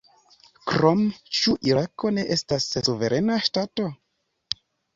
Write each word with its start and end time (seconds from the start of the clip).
Krome: 0.71 1.19
ĉu 1.41 1.53
Irako 1.67 2.11
ne 2.17 2.25
estas 2.37 2.67
suverena 2.89 3.39
ŝtato? 3.51 3.89